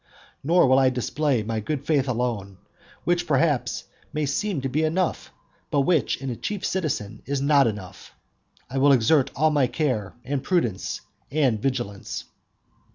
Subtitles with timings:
[0.43, 2.57] Nor will I display my good faith alone,
[3.03, 5.31] which perhaps may seem to be enough,
[5.69, 8.11] but which in a chief citizen is not enough;
[8.67, 12.23] I will exert all my care, and prudence, and vigilance.